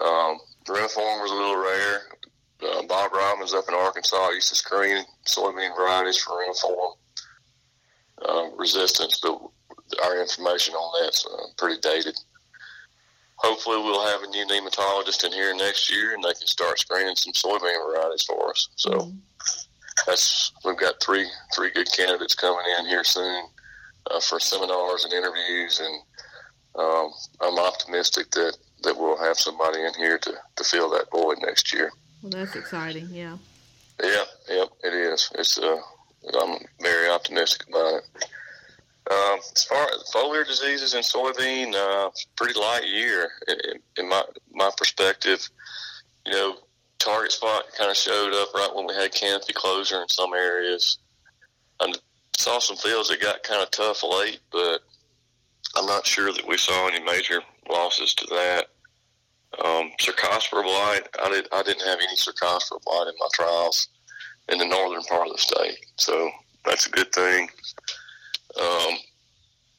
Um, 0.00 0.38
the 0.66 0.72
reniform 0.72 1.22
was 1.22 1.30
a 1.30 1.34
little 1.34 1.56
rare. 1.56 2.02
Uh, 2.62 2.86
Bob 2.86 3.12
Robbins 3.12 3.54
up 3.54 3.64
in 3.68 3.74
Arkansas 3.74 4.30
used 4.30 4.50
to 4.50 4.54
screen 4.54 5.04
soybean 5.26 5.74
varieties 5.74 6.18
for 6.18 6.32
reniform 6.32 6.92
uh, 8.28 8.56
resistance, 8.56 9.18
but 9.22 9.40
our 10.04 10.20
information 10.20 10.74
on 10.74 11.04
that's 11.04 11.26
uh, 11.26 11.46
pretty 11.56 11.80
dated 11.80 12.18
hopefully 13.40 13.78
we'll 13.78 14.06
have 14.06 14.22
a 14.22 14.26
new 14.28 14.46
nematologist 14.46 15.24
in 15.24 15.32
here 15.32 15.54
next 15.54 15.90
year 15.90 16.14
and 16.14 16.22
they 16.22 16.32
can 16.34 16.46
start 16.46 16.78
screening 16.78 17.16
some 17.16 17.32
soybean 17.32 17.86
varieties 17.86 18.24
for 18.24 18.50
us. 18.50 18.68
So 18.76 18.90
mm-hmm. 18.90 19.16
that's 20.06 20.52
we've 20.64 20.76
got 20.76 21.02
three 21.02 21.26
three 21.54 21.70
good 21.70 21.90
candidates 21.92 22.34
coming 22.34 22.64
in 22.78 22.86
here 22.86 23.04
soon 23.04 23.44
uh, 24.10 24.20
for 24.20 24.38
seminars 24.38 25.04
and 25.04 25.12
interviews, 25.12 25.80
and 25.80 26.02
um, 26.78 27.10
I'm 27.40 27.58
optimistic 27.58 28.30
that 28.32 28.56
that 28.82 28.96
we'll 28.96 29.18
have 29.18 29.38
somebody 29.38 29.80
in 29.82 29.94
here 29.94 30.18
to 30.18 30.34
to 30.56 30.64
fill 30.64 30.90
that 30.90 31.10
void 31.10 31.38
next 31.40 31.72
year. 31.72 31.92
Well, 32.22 32.30
that's 32.30 32.56
exciting. 32.56 33.08
Yeah. 33.10 33.36
Yeah. 34.02 34.24
Yep. 34.48 34.68
It 34.84 34.94
is. 34.94 35.30
It's. 35.34 35.58
Uh, 35.58 35.80
I'm 36.40 36.58
very 36.80 37.08
optimistic 37.10 37.68
about 37.68 37.94
it. 37.94 38.24
Uh, 39.10 39.36
as 39.56 39.64
far 39.64 39.84
as 39.88 40.12
foliar 40.14 40.46
diseases 40.46 40.94
in 40.94 41.00
soybean, 41.00 41.74
uh, 41.74 42.10
pretty 42.36 42.58
light 42.58 42.86
year 42.86 43.28
in, 43.48 43.80
in, 43.96 44.08
my 44.08 44.22
my 44.52 44.70
perspective. 44.76 45.48
You 46.26 46.32
know, 46.32 46.56
target 46.98 47.32
spot 47.32 47.64
kind 47.76 47.90
of 47.90 47.96
showed 47.96 48.34
up 48.34 48.54
right 48.54 48.70
when 48.74 48.86
we 48.86 48.94
had 48.94 49.12
canopy 49.12 49.52
closure 49.54 50.02
in 50.02 50.08
some 50.08 50.34
areas. 50.34 50.98
I 51.80 51.92
saw 52.36 52.58
some 52.58 52.76
fields 52.76 53.08
that 53.08 53.20
got 53.20 53.42
kind 53.42 53.62
of 53.62 53.70
tough 53.70 54.02
late, 54.04 54.40
but 54.52 54.82
I'm 55.76 55.86
not 55.86 56.06
sure 56.06 56.32
that 56.32 56.46
we 56.46 56.56
saw 56.56 56.88
any 56.88 57.02
major 57.04 57.40
losses 57.68 58.14
to 58.14 58.26
that. 58.26 58.66
Um, 59.64 59.90
Cercospora 60.00 60.62
blight, 60.62 61.08
I 61.22 61.28
did 61.30 61.48
I 61.52 61.62
didn't 61.62 61.86
have 61.86 61.98
any 61.98 62.16
Cercospora 62.16 62.82
blight 62.84 63.08
in 63.08 63.14
my 63.18 63.28
trials 63.32 63.88
in 64.48 64.58
the 64.58 64.66
northern 64.66 65.02
part 65.02 65.26
of 65.26 65.32
the 65.32 65.38
state, 65.38 65.78
so 65.96 66.30
that's 66.64 66.86
a 66.86 66.90
good 66.90 67.12
thing. 67.12 67.48
Um, 68.60 68.94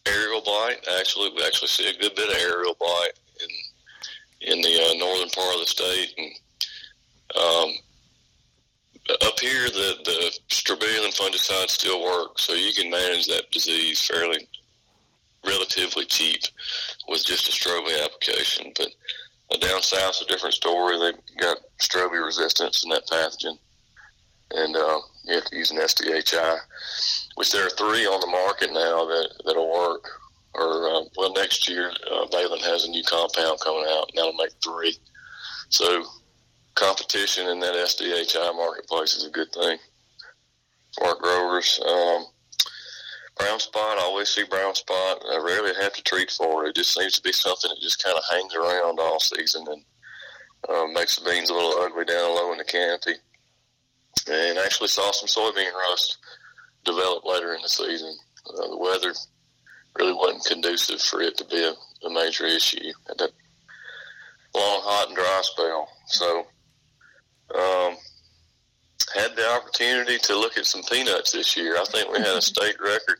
aerial 0.05 0.41
blight, 0.41 0.85
actually, 0.99 1.31
we 1.35 1.45
actually 1.45 1.67
see 1.67 1.89
a 1.89 1.99
good 1.99 2.15
bit 2.15 2.29
of 2.29 2.35
aerial 2.35 2.75
blight 2.79 3.11
in 3.41 4.53
in 4.53 4.61
the 4.61 4.75
uh, 4.75 4.93
northern 4.97 5.29
part 5.29 5.55
of 5.55 5.61
the 5.61 5.67
state. 5.67 6.13
And 6.17 6.31
um, 7.37 7.73
up 9.21 9.39
here, 9.39 9.69
the 9.69 9.95
the 10.03 10.39
strobilurin 10.49 11.15
fungicide 11.15 11.69
still 11.69 12.03
works, 12.03 12.43
so 12.43 12.53
you 12.53 12.73
can 12.73 12.89
manage 12.89 13.27
that 13.27 13.51
disease 13.51 14.05
fairly 14.05 14.47
relatively 15.51 16.05
cheap 16.05 16.41
with 17.07 17.25
just 17.25 17.47
a 17.47 17.51
strobe 17.51 18.03
application. 18.03 18.73
But 18.77 19.61
down 19.61 19.81
south, 19.81 20.21
a 20.21 20.25
different 20.25 20.55
story. 20.55 20.97
They've 20.97 21.37
got 21.37 21.57
strobe 21.79 22.25
resistance 22.25 22.83
in 22.83 22.89
that 22.91 23.07
pathogen, 23.07 23.57
and 24.51 24.75
uh, 24.75 24.99
you 25.25 25.35
have 25.35 25.45
to 25.45 25.57
use 25.57 25.71
an 25.71 25.77
SDHI 25.77 26.57
which 27.35 27.51
there 27.51 27.65
are 27.65 27.71
three 27.71 28.05
on 28.05 28.19
the 28.19 28.27
market 28.27 28.71
now 28.71 29.05
that 29.05 29.29
that'll 29.45 29.71
work. 29.71 30.07
Or 30.53 30.89
uh, 30.89 31.03
well, 31.17 31.33
next 31.33 31.67
year 31.69 31.91
uh, 32.11 32.27
has 32.31 32.85
a 32.85 32.89
new 32.89 33.03
compound 33.03 33.59
coming 33.61 33.85
out, 33.89 34.09
and 34.09 34.17
that'll 34.17 34.33
make 34.33 34.51
three. 34.63 34.97
So 35.69 36.03
competition 36.75 37.47
in 37.47 37.59
that 37.61 37.73
SDHI 37.73 38.55
marketplace 38.55 39.15
is 39.15 39.25
a 39.25 39.31
good 39.31 39.51
thing 39.53 39.77
for 40.97 41.07
our 41.07 41.15
growers. 41.15 41.79
Um, 41.87 42.25
brown 43.41 43.59
spot, 43.59 43.97
I 43.97 44.01
always 44.01 44.29
see 44.29 44.43
brown 44.43 44.75
spot. 44.75 45.23
I 45.31 45.37
rarely 45.43 45.71
have 45.81 45.93
to 45.93 46.03
treat 46.03 46.31
for 46.31 46.65
it. 46.65 46.69
It 46.69 46.75
just 46.75 46.93
seems 46.93 47.13
to 47.13 47.21
be 47.21 47.31
something 47.31 47.69
that 47.69 47.81
just 47.81 48.03
kind 48.03 48.17
of 48.17 48.23
hangs 48.29 48.55
around 48.55 48.99
all 48.99 49.19
season 49.19 49.65
and 49.67 49.83
uh, 50.69 50.87
makes 50.93 51.15
the 51.15 51.29
beans 51.29 51.49
a 51.49 51.53
little 51.53 51.81
ugly 51.81 52.05
down 52.05 52.35
low 52.35 52.51
in 52.51 52.59
the 52.59 52.63
canopy. 52.63 53.13
And 54.29 54.59
actually 54.59 54.89
saw 54.89 55.11
some 55.11 55.27
soybean 55.27 55.73
rust 55.73 56.17
develop 56.85 57.25
later 57.25 57.55
in 57.55 57.61
the 57.61 57.69
season. 57.69 58.15
Uh, 58.47 58.67
the 58.67 58.77
weather 58.77 59.13
really 59.97 60.13
wasn't 60.13 60.45
conducive 60.45 61.01
for 61.01 61.21
it 61.21 61.37
to 61.37 61.45
be 61.45 61.63
a, 61.63 61.73
a 62.07 62.13
major 62.13 62.45
issue. 62.45 62.91
That, 63.07 63.31
long 64.53 64.81
hot 64.83 65.07
and 65.07 65.15
dry 65.15 65.41
spell. 65.43 65.87
So, 66.07 66.45
um, 67.55 67.97
had 69.15 69.35
the 69.35 69.49
opportunity 69.49 70.17
to 70.19 70.35
look 70.37 70.57
at 70.57 70.65
some 70.65 70.83
peanuts 70.83 71.31
this 71.31 71.57
year. 71.57 71.77
I 71.77 71.85
think 71.85 72.11
we 72.11 72.19
had 72.19 72.37
a 72.37 72.41
state 72.41 72.75
record 72.79 73.17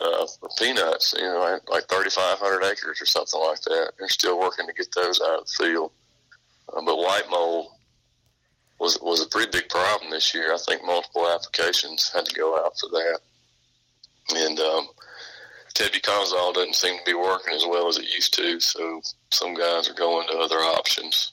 uh, 0.00 0.26
peanuts, 0.58 1.14
you 1.16 1.24
know, 1.24 1.58
like 1.68 1.88
3,500 1.88 2.64
acres 2.64 3.00
or 3.00 3.06
something 3.06 3.40
like 3.40 3.60
that. 3.62 3.92
They're 3.98 4.08
still 4.08 4.38
working 4.38 4.66
to 4.66 4.72
get 4.72 4.88
those 4.94 5.20
out 5.20 5.40
of 5.40 5.46
the 5.46 5.64
field. 5.64 5.92
Uh, 6.74 6.82
but 6.84 6.98
white 6.98 7.30
mold 7.30 7.68
was 8.78 8.98
was 9.00 9.22
a 9.22 9.28
pretty 9.28 9.50
big 9.50 9.68
problem 9.68 10.10
this 10.10 10.34
year. 10.34 10.52
I 10.52 10.58
think 10.58 10.84
multiple 10.84 11.28
applications 11.28 12.10
had 12.14 12.26
to 12.26 12.34
go 12.34 12.56
out 12.58 12.78
for 12.78 12.88
that. 12.90 13.18
And 14.34 14.58
um, 14.58 14.88
tebuconazole 15.74 16.54
doesn't 16.54 16.74
seem 16.74 16.98
to 16.98 17.04
be 17.04 17.14
working 17.14 17.54
as 17.54 17.64
well 17.64 17.88
as 17.88 17.98
it 17.98 18.12
used 18.12 18.34
to, 18.34 18.58
so 18.60 19.00
some 19.30 19.54
guys 19.54 19.88
are 19.88 19.94
going 19.94 20.26
to 20.28 20.38
other 20.38 20.56
options 20.56 21.32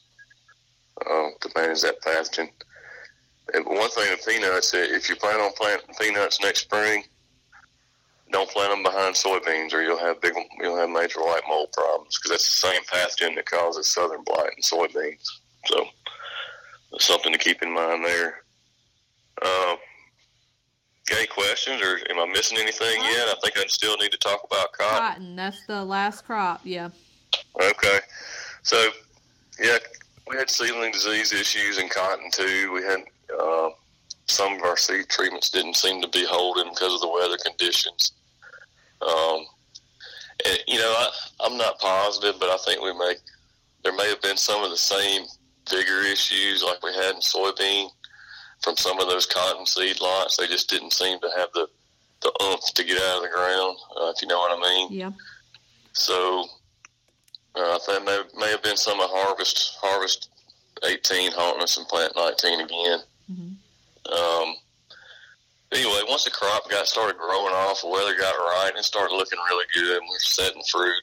uh, 1.01 1.29
to 1.41 1.50
manage 1.55 1.82
that 1.82 2.01
pathogen. 2.01 2.50
And 3.53 3.65
one 3.65 3.89
thing 3.89 4.10
with 4.10 4.25
peanuts, 4.25 4.74
if 4.74 5.10
you 5.10 5.15
plan 5.15 5.39
on 5.39 5.51
planting 5.53 5.96
peanuts 6.00 6.39
next 6.41 6.62
spring, 6.62 7.03
don't 8.34 8.50
plant 8.50 8.72
them 8.72 8.84
behind 8.84 9.16
soybeans, 9.16 9.74
or 9.74 9.82
you'll 9.82 10.00
have 10.00 10.20
big, 10.20 10.34
you'll 10.60 10.78
have 10.78 10.90
major 10.90 11.22
white 11.22 11.44
mold 11.48 11.72
problems 11.72 12.18
because 12.18 12.32
that's 12.32 12.50
the 12.50 12.68
same 12.68 12.82
pathogen 12.84 13.36
that 13.36 13.46
causes 13.46 13.88
southern 13.88 14.24
blight 14.24 14.50
in 14.58 14.62
soybeans. 14.62 15.25
So, 15.68 15.86
something 17.00 17.32
to 17.32 17.40
keep 17.40 17.62
in 17.62 17.72
mind 17.72 18.04
there. 18.04 18.42
Uh, 19.42 19.75
any 21.12 21.28
questions, 21.28 21.82
or 21.82 22.00
am 22.10 22.20
I 22.20 22.32
missing 22.32 22.58
anything 22.58 23.02
yet? 23.04 23.28
I 23.28 23.36
think 23.44 23.58
I 23.58 23.66
still 23.68 23.98
need 23.98 24.12
to 24.12 24.18
talk 24.18 24.42
about 24.46 24.74
cotton. 24.74 24.98
Cotton, 24.98 25.36
that's 25.36 25.66
the 25.68 25.84
last 25.84 26.25
crop. 26.25 26.62
Yeah. 26.63 26.90
Okay, 27.62 28.00
so 28.63 28.90
yeah, 29.60 29.78
we 30.28 30.38
had 30.38 30.50
seedling 30.50 30.92
disease 30.92 31.34
issues 31.34 31.78
in 31.78 31.90
cotton 31.90 32.32
too. 32.32 32.72
We 32.74 32.84
had 32.84 33.00
uh, 33.40 33.70
some 34.28 34.54
of 34.54 34.63
our 34.63 34.78
seed 34.78 35.10
treatments 35.10 35.50
didn't 35.50 35.75
seem 35.75 36.02
to 36.02 36.08
be 36.08 36.25
holding 36.25 36.70
because 36.70 36.94
of 36.96 37.02
the 37.02 37.10
weather 37.10 37.38
conditions. 37.38 38.13
Um, 39.03 39.45
and, 40.45 40.60
you 40.67 40.79
know, 40.79 40.91
I, 40.98 41.10
I'm 41.41 41.57
not 41.57 41.79
positive, 41.79 42.36
but 42.39 42.50
I 42.50 42.57
think 42.65 42.81
we 42.81 42.93
may 42.93 43.15
there 43.83 43.95
may 43.95 44.07
have 44.10 44.22
been 44.22 44.38
some 44.38 44.63
of 44.63 44.69
the 44.69 44.77
same 44.77 45.25
vigor 45.69 46.01
issues 46.01 46.63
like 46.63 46.81
we 46.83 46.93
had 46.93 47.15
in 47.15 47.22
soybean 47.22 47.89
from 48.62 48.77
some 48.77 49.00
of 49.00 49.10
those 49.10 49.25
cotton 49.25 49.65
seed 49.65 50.00
lots. 50.01 50.38
They 50.38 50.48
just 50.48 50.69
didn't 50.69 50.93
seem 50.93 51.19
to 51.19 51.29
have 51.38 51.50
the 51.53 51.67
the 52.22 52.31
oomph 52.41 52.74
to 52.74 52.83
get 52.86 52.98
out 52.98 53.17
of 53.17 53.24
the 53.24 53.29
ground, 53.29 53.77
uh, 54.00 54.13
if 54.15 54.22
you 54.22 54.29
know 54.29 54.39
what 54.39 54.57
I 54.57 54.62
mean. 54.62 54.93
Yeah. 54.93 55.12
So 55.91 56.45
uh, 57.55 57.77
that 57.86 58.05
may, 58.05 58.22
may 58.39 58.50
have 58.50 58.63
been 58.63 58.77
some 58.77 59.00
of 59.01 59.10
harvest 59.12 59.77
harvest 59.81 60.29
18 60.86 61.31
haunting 61.33 61.63
us 61.63 61.77
and 61.77 61.88
plant 61.88 62.13
19 62.15 62.62
again. 62.62 63.00
Mm-hmm. 63.31 64.13
Um, 64.13 64.55
anyway, 65.74 66.01
once 66.08 66.24
the 66.25 66.32
crop 66.32 66.70
got 66.70 66.88
started 66.88 67.18
growing 67.18 67.53
off, 67.53 67.82
the 67.82 67.88
weather 67.88 68.15
got 68.18 68.36
right, 68.36 68.70
and 68.70 68.77
it 68.77 68.84
started 68.84 69.15
looking 69.15 69.39
really 69.50 69.65
good, 69.74 69.98
and 69.98 70.08
we 70.08 70.15
were 70.15 70.20
setting 70.20 70.62
fruit. 70.70 71.01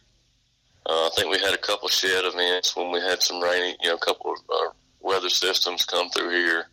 Uh, 0.87 1.07
I 1.07 1.11
think 1.15 1.31
we 1.31 1.39
had 1.39 1.55
a 1.55 1.59
couple 1.59 1.87
of 1.87 1.93
shed 1.93 2.25
events 2.25 2.75
when 2.75 2.91
we 2.91 3.01
had 3.01 3.23
some 3.23 3.43
rainy, 3.43 3.77
you 3.83 3.91
know, 3.91 3.97
a 3.97 3.99
couple 3.99 4.33
of 4.33 4.39
uh, 4.49 4.71
weather 5.01 5.29
systems 5.29 5.85
come 5.85 6.09
through 6.11 6.31
here. 6.31 6.65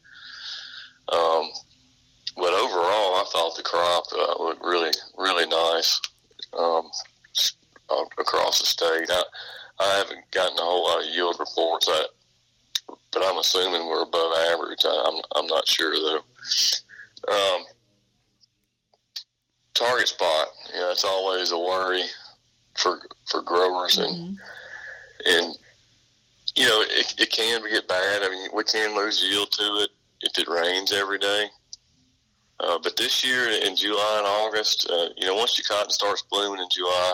Um, 1.12 1.50
but 2.36 2.54
overall, 2.54 3.16
I 3.16 3.26
thought 3.32 3.56
the 3.56 3.64
crop 3.64 4.06
uh, 4.14 4.44
looked 4.44 4.64
really, 4.64 4.92
really 5.18 5.48
nice 5.48 6.00
um, 6.58 6.90
across 8.18 8.60
the 8.60 8.66
state. 8.66 9.10
I, 9.10 9.24
I 9.80 9.98
haven't 9.98 10.30
gotten 10.32 10.58
a 10.58 10.62
whole 10.62 10.84
lot 10.84 11.04
of 11.04 11.10
yield 11.14 11.36
reports, 11.40 11.88
I, 11.90 12.06
but 13.12 13.24
I'm 13.26 13.38
assuming 13.38 13.88
we're 13.88 14.04
above 14.04 14.32
average. 14.52 14.86
I, 14.86 15.06
I'm, 15.08 15.22
I'm 15.36 15.48
not 15.48 15.68
sure 15.68 15.94
though. 15.94 16.22
Um, 17.34 17.66
target 19.78 20.08
spot, 20.08 20.48
you 20.74 20.80
know, 20.80 20.92
it's 20.92 21.04
always 21.06 21.52
a 21.52 21.58
worry 21.60 22.04
for 22.76 23.00
for 23.26 23.42
growers 23.42 23.98
and 23.98 24.16
Mm-hmm. 24.16 24.34
and 25.46 25.58
you 26.56 26.66
know 26.66 26.82
it, 26.82 27.14
it 27.20 27.32
can 27.32 27.62
get 27.70 27.88
bad. 27.88 28.24
I 28.24 28.30
mean, 28.30 28.50
we 28.54 28.64
can 28.64 28.96
lose 28.96 29.24
yield 29.24 29.52
to 29.54 29.64
it 29.84 29.90
if 30.22 30.38
it 30.38 30.48
rains 30.48 30.92
every 30.94 31.20
day. 31.20 31.46
Uh, 32.60 32.80
but 32.82 32.98
this 32.98 33.24
year 33.24 33.50
in 33.50 33.76
July 33.76 34.16
and 34.18 34.26
August, 34.28 34.90
uh, 34.90 35.10
you 35.16 35.28
know, 35.28 35.36
once 35.36 35.58
your 35.58 35.66
cotton 35.70 35.92
starts 35.92 36.24
blooming 36.32 36.60
in 36.60 36.68
July, 36.72 37.14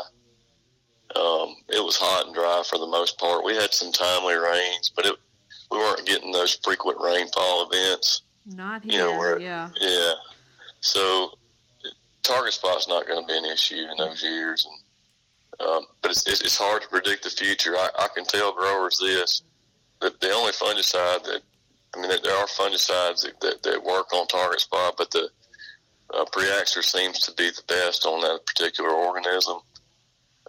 um, 1.15 1.55
it 1.69 1.83
was 1.83 1.97
hot 1.97 2.25
and 2.25 2.33
dry 2.33 2.63
for 2.69 2.79
the 2.79 2.87
most 2.87 3.19
part. 3.19 3.43
We 3.43 3.53
had 3.55 3.73
some 3.73 3.91
timely 3.91 4.35
rains, 4.35 4.89
but 4.95 5.05
it, 5.05 5.15
we 5.69 5.77
weren't 5.77 6.05
getting 6.07 6.31
those 6.31 6.55
frequent 6.63 6.97
rainfall 7.01 7.69
events. 7.69 8.21
Not 8.45 8.85
You 8.85 8.91
here. 8.91 9.01
know, 9.07 9.17
we're- 9.19 9.43
yeah. 9.43 9.69
Yeah. 9.81 10.13
So 10.79 11.31
target 12.23 12.53
spot's 12.53 12.87
not 12.87 13.07
going 13.07 13.21
to 13.21 13.27
be 13.27 13.37
an 13.37 13.45
issue 13.45 13.75
in 13.75 13.97
those 13.97 14.23
years. 14.23 14.65
And, 14.65 15.67
um, 15.67 15.85
but 16.01 16.11
it's, 16.11 16.27
it's, 16.27 16.41
it's 16.41 16.57
hard 16.57 16.81
to 16.81 16.87
predict 16.87 17.23
the 17.23 17.29
future. 17.29 17.75
I, 17.75 17.89
I 17.99 18.07
can 18.15 18.25
tell 18.25 18.53
growers 18.53 18.97
this, 18.99 19.43
that 20.01 20.19
the 20.19 20.31
only 20.31 20.51
fungicide 20.51 21.23
that, 21.25 21.41
I 21.95 22.01
mean, 22.01 22.09
there 22.23 22.35
are 22.35 22.47
fungicides 22.47 23.23
that, 23.23 23.39
that, 23.41 23.63
that 23.63 23.83
work 23.83 24.11
on 24.13 24.25
target 24.27 24.61
spot, 24.61 24.95
but 24.97 25.11
the 25.11 25.29
uh, 26.13 26.25
Priaxor 26.25 26.83
seems 26.83 27.19
to 27.19 27.33
be 27.33 27.49
the 27.49 27.63
best 27.67 28.05
on 28.05 28.21
that 28.21 28.45
particular 28.45 28.91
organism. 28.91 29.59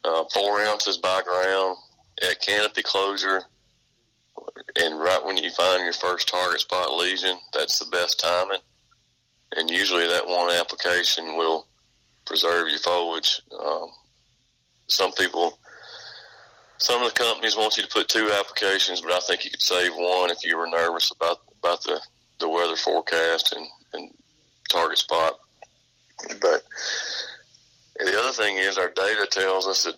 Uh, 0.04 0.24
four 0.32 0.60
ounces 0.60 0.98
by 0.98 1.22
ground 1.22 1.76
at 2.28 2.40
canopy 2.40 2.82
closure, 2.82 3.42
and 4.76 5.00
right 5.00 5.24
when 5.24 5.36
you 5.36 5.50
find 5.50 5.82
your 5.82 5.92
first 5.92 6.28
target 6.28 6.60
spot 6.60 6.92
lesion, 6.94 7.38
that's 7.52 7.78
the 7.78 7.86
best 7.86 8.20
timing. 8.20 8.58
And 9.56 9.70
usually, 9.70 10.06
that 10.06 10.26
one 10.26 10.50
application 10.50 11.36
will 11.36 11.66
preserve 12.26 12.68
your 12.68 12.78
foliage. 12.78 13.40
Um, 13.58 13.88
some 14.86 15.12
people, 15.12 15.58
some 16.78 17.02
of 17.02 17.12
the 17.12 17.18
companies 17.18 17.56
want 17.56 17.76
you 17.76 17.82
to 17.82 17.88
put 17.88 18.08
two 18.08 18.30
applications, 18.38 19.00
but 19.00 19.12
I 19.12 19.20
think 19.20 19.44
you 19.44 19.50
could 19.50 19.62
save 19.62 19.92
one 19.92 20.30
if 20.30 20.44
you 20.44 20.56
were 20.56 20.66
nervous 20.66 21.10
about 21.10 21.38
about 21.62 21.82
the, 21.84 22.00
the 22.40 22.48
weather 22.48 22.76
forecast 22.76 23.54
and, 23.56 23.66
and 23.94 24.10
target 24.70 24.98
spot. 24.98 25.38
But 26.40 26.62
the 27.98 28.18
other 28.18 28.32
thing 28.32 28.56
is, 28.56 28.76
our 28.76 28.90
data 28.90 29.26
tells 29.30 29.66
us 29.66 29.84
that 29.84 29.94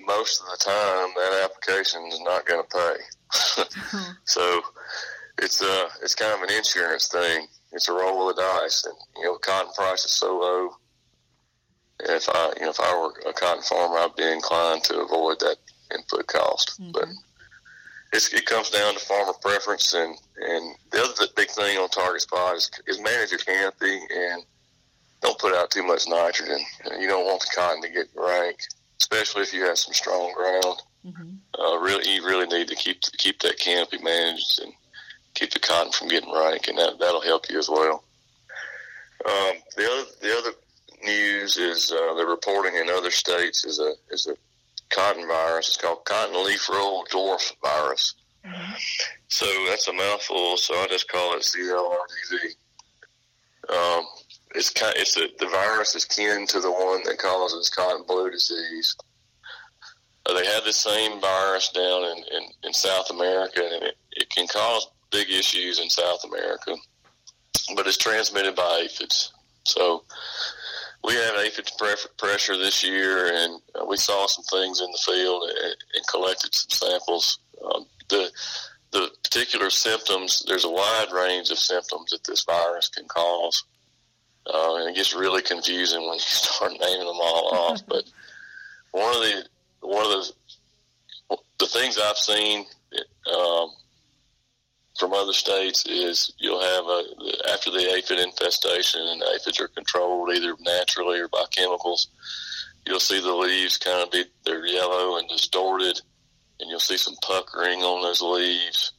most 0.00 0.40
of 0.40 0.46
the 0.48 0.64
time 0.64 1.08
that 1.16 1.44
application 1.44 2.06
is 2.06 2.20
not 2.20 2.46
going 2.46 2.62
to 2.62 2.68
pay. 2.68 2.96
Oh, 3.92 4.14
So 4.24 4.62
it's 5.38 5.62
uh 5.62 5.88
it's 6.02 6.14
kind 6.14 6.32
of 6.34 6.42
an 6.48 6.54
insurance 6.54 7.08
thing. 7.08 7.46
It's 7.72 7.88
a 7.88 7.92
roll 7.92 8.28
of 8.28 8.36
the 8.36 8.42
dice, 8.42 8.84
and 8.84 8.94
you 9.16 9.24
know, 9.24 9.36
cotton 9.38 9.72
price 9.72 10.04
is 10.04 10.12
so 10.12 10.38
low. 10.38 10.70
If 12.00 12.28
I 12.28 12.52
you 12.56 12.62
know 12.62 12.70
if 12.70 12.80
I 12.80 12.96
were 12.96 13.30
a 13.30 13.32
cotton 13.32 13.62
farmer, 13.62 13.98
I'd 13.98 14.16
be 14.16 14.24
inclined 14.24 14.84
to 14.84 15.00
avoid 15.00 15.40
that 15.40 15.56
input 15.94 16.26
cost. 16.26 16.80
Mhm. 16.80 16.92
But 16.92 17.08
it's, 18.12 18.32
it 18.32 18.46
comes 18.46 18.70
down 18.70 18.94
to 18.94 19.00
farmer 19.00 19.34
preference, 19.34 19.92
and 19.94 20.16
and 20.36 20.76
the 20.90 21.02
other 21.02 21.26
big 21.36 21.50
thing 21.50 21.78
on 21.78 21.88
target 21.90 22.22
spot 22.22 22.56
is, 22.56 22.70
is 22.86 23.00
manage 23.00 23.30
your 23.30 23.40
canopy 23.40 24.00
and 24.10 24.42
don't 25.20 25.38
put 25.38 25.54
out 25.54 25.70
too 25.70 25.82
much 25.82 26.06
nitrogen. 26.06 26.64
You 26.98 27.08
don't 27.08 27.26
want 27.26 27.40
the 27.40 27.50
cotton 27.54 27.82
to 27.82 27.88
get 27.88 28.08
rank, 28.14 28.60
especially 29.00 29.42
if 29.42 29.52
you 29.52 29.64
have 29.64 29.78
some 29.78 29.92
strong 29.94 30.32
ground 30.34 30.82
hmm 31.04 31.34
uh, 31.58 31.78
really 31.78 32.08
you 32.08 32.24
really 32.24 32.46
need 32.46 32.68
to 32.68 32.74
keep 32.74 33.00
keep 33.18 33.40
that 33.40 33.58
canopy 33.58 33.98
managed 34.02 34.60
and 34.62 34.72
keep 35.38 35.52
the 35.52 35.60
cotton 35.60 35.92
from 35.92 36.08
getting 36.08 36.32
rank, 36.32 36.68
and 36.68 36.78
that 36.78 36.98
that'll 36.98 37.20
help 37.20 37.48
you 37.48 37.58
as 37.58 37.68
well. 37.68 38.02
Um, 39.24 39.56
the 39.76 39.84
other 39.84 40.10
the 40.20 40.38
other 40.38 40.50
news 41.04 41.56
is 41.56 41.92
uh, 41.92 42.14
the 42.14 42.26
reporting 42.26 42.74
in 42.74 42.88
other 42.90 43.10
states 43.10 43.64
is 43.64 43.78
a 43.78 43.94
is 44.10 44.26
a 44.26 44.36
cotton 44.94 45.26
virus. 45.26 45.68
It's 45.68 45.76
called 45.76 46.04
cotton 46.04 46.44
leaf 46.44 46.68
roll 46.68 47.04
dwarf 47.06 47.52
virus. 47.62 48.14
hmm 48.44 48.74
So 49.28 49.46
that's 49.68 49.88
a 49.88 49.92
mouthful. 49.92 50.56
So 50.56 50.74
I 50.74 50.86
just 50.88 51.08
call 51.08 51.34
it 51.34 51.42
CLRDV. 51.42 52.56
Um, 53.70 54.04
it's 54.54 54.70
kind. 54.70 54.94
It's 54.96 55.16
a, 55.16 55.28
the 55.38 55.48
virus 55.50 55.94
is 55.94 56.04
kin 56.04 56.46
to 56.48 56.60
the 56.60 56.72
one 56.72 57.02
that 57.04 57.18
causes 57.18 57.68
cotton 57.68 58.04
blue 58.06 58.30
disease. 58.30 58.96
Uh, 60.26 60.34
they 60.34 60.46
have 60.46 60.64
the 60.64 60.72
same 60.72 61.20
virus 61.20 61.70
down 61.70 62.04
in, 62.04 62.18
in, 62.18 62.42
in 62.64 62.72
South 62.72 63.10
America, 63.10 63.62
and 63.62 63.82
it, 63.84 63.96
it 64.12 64.30
can 64.30 64.46
cause 64.46 64.86
big 65.10 65.30
issues 65.30 65.80
in 65.80 65.88
South 65.90 66.24
America. 66.24 66.74
But 67.74 67.86
it's 67.86 67.98
transmitted 67.98 68.54
by 68.54 68.84
aphids. 68.84 69.32
So 69.64 70.04
we 71.04 71.14
had 71.14 71.36
aphid 71.36 71.70
pre- 71.78 71.94
pressure 72.16 72.56
this 72.56 72.82
year, 72.82 73.32
and 73.32 73.60
uh, 73.74 73.84
we 73.84 73.96
saw 73.96 74.26
some 74.26 74.44
things 74.44 74.80
in 74.80 74.90
the 74.90 74.98
field 74.98 75.42
and, 75.48 75.76
and 75.94 76.06
collected 76.06 76.54
some 76.54 76.70
samples. 76.70 77.38
Um, 77.62 77.86
the 78.08 78.30
the 78.90 79.10
particular 79.22 79.68
symptoms, 79.68 80.42
there's 80.48 80.64
a 80.64 80.70
wide 80.70 81.08
range 81.12 81.50
of 81.50 81.58
symptoms 81.58 82.10
that 82.10 82.24
this 82.24 82.44
virus 82.44 82.88
can 82.88 83.06
cause. 83.06 83.64
Uh, 84.46 84.76
and 84.76 84.90
it 84.90 84.96
gets 84.96 85.14
really 85.14 85.42
confusing 85.42 86.00
when 86.06 86.14
you 86.14 86.20
start 86.20 86.72
naming 86.72 87.06
them 87.06 87.18
all 87.20 87.50
off. 87.52 87.82
But 87.86 88.04
one 88.92 89.14
of 89.14 89.20
the 89.20 89.44
one 89.80 90.06
of 90.06 90.10
the 90.10 90.32
the 91.58 91.66
things 91.66 91.98
I've 91.98 92.16
seen 92.16 92.64
um, 93.32 93.70
from 94.98 95.12
other 95.12 95.32
states 95.32 95.86
is 95.86 96.32
you'll 96.38 96.60
have 96.60 96.84
a 96.84 97.52
after 97.52 97.70
the 97.70 97.94
aphid 97.94 98.18
infestation 98.18 99.00
and 99.00 99.22
aphids 99.34 99.60
are 99.60 99.68
controlled 99.68 100.30
either 100.34 100.54
naturally 100.60 101.20
or 101.20 101.28
by 101.28 101.44
chemicals. 101.50 102.08
You'll 102.86 103.00
see 103.00 103.20
the 103.20 103.34
leaves 103.34 103.78
kind 103.78 104.02
of 104.02 104.10
be 104.10 104.24
they're 104.44 104.66
yellow 104.66 105.18
and 105.18 105.28
distorted, 105.28 106.00
and 106.58 106.68
you'll 106.68 106.80
see 106.80 106.96
some 106.96 107.16
puckering 107.22 107.80
on 107.80 108.02
those 108.02 108.20
leaves. 108.20 108.92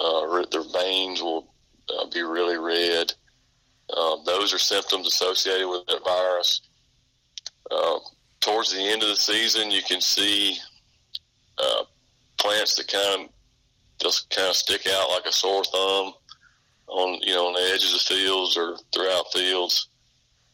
Uh, 0.00 0.44
their 0.50 0.62
veins 0.72 1.20
will 1.20 1.52
uh, 1.90 2.06
be 2.12 2.22
really 2.22 2.56
red. 2.56 3.12
Um, 3.94 4.22
those 4.24 4.54
are 4.54 4.58
symptoms 4.58 5.06
associated 5.06 5.68
with 5.68 5.86
that 5.86 6.04
virus. 6.04 6.62
Uh, 7.70 7.98
towards 8.40 8.72
the 8.72 8.80
end 8.80 9.02
of 9.02 9.08
the 9.08 9.16
season, 9.16 9.70
you 9.70 9.82
can 9.82 10.00
see 10.00 10.56
uh, 11.58 11.84
plants 12.38 12.76
that 12.76 12.88
kind 12.88 13.24
of 13.24 13.28
just 14.00 14.30
kind 14.30 14.48
of 14.48 14.56
stick 14.56 14.86
out 14.86 15.10
like 15.10 15.26
a 15.26 15.32
sore 15.32 15.64
thumb 15.64 16.14
on 16.88 17.20
you 17.22 17.32
know 17.32 17.46
on 17.46 17.54
the 17.54 17.72
edges 17.72 17.94
of 17.94 18.00
fields 18.00 18.56
or 18.56 18.76
throughout 18.92 19.32
fields. 19.32 19.88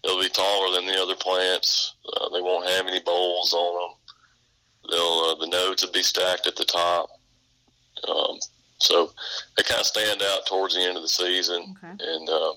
They'll 0.04 0.20
be 0.20 0.28
taller 0.28 0.74
than 0.74 0.86
the 0.86 1.00
other 1.00 1.16
plants. 1.16 1.94
Uh, 2.06 2.28
they 2.30 2.40
won't 2.40 2.68
have 2.68 2.86
any 2.86 3.00
bolls 3.00 3.52
on 3.52 3.90
them. 3.90 3.96
They'll 4.90 5.30
uh, 5.30 5.34
the 5.36 5.48
nodes 5.48 5.84
will 5.84 5.92
be 5.92 6.02
stacked 6.02 6.46
at 6.46 6.56
the 6.56 6.64
top. 6.64 7.10
Um, 8.08 8.38
so 8.78 9.10
they 9.56 9.64
kind 9.64 9.80
of 9.80 9.86
stand 9.86 10.22
out 10.22 10.46
towards 10.46 10.74
the 10.74 10.82
end 10.82 10.96
of 10.96 11.02
the 11.02 11.08
season. 11.08 11.76
Okay. 11.82 11.94
And 12.00 12.28
uh, 12.28 12.52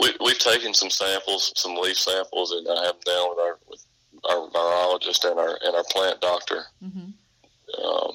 we, 0.00 0.14
we've 0.24 0.38
taken 0.38 0.72
some 0.72 0.90
samples, 0.90 1.52
some 1.54 1.76
leaf 1.76 1.98
samples, 1.98 2.52
and 2.52 2.66
I 2.66 2.86
have 2.86 2.94
them 2.94 3.14
down 3.14 3.30
with 3.30 3.38
our 3.38 3.58
with 3.68 3.84
our 4.24 4.48
virologist 4.48 5.28
and 5.30 5.38
our 5.38 5.58
and 5.62 5.76
our 5.76 5.84
plant 5.90 6.20
doctor. 6.20 6.64
Mm-hmm. 6.82 7.84
Um, 7.84 8.12